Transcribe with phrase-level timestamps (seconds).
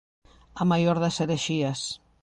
[0.61, 1.81] A maior das herexías.